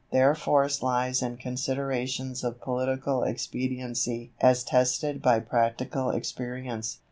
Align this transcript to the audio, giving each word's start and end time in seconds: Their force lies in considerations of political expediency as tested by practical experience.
Their 0.11 0.33
force 0.33 0.81
lies 0.81 1.21
in 1.21 1.37
considerations 1.37 2.43
of 2.43 2.59
political 2.59 3.21
expediency 3.21 4.31
as 4.41 4.63
tested 4.63 5.21
by 5.21 5.41
practical 5.41 6.09
experience. 6.09 6.97